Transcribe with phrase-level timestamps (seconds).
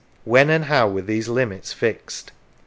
[0.23, 2.31] When and how were these limits fixed?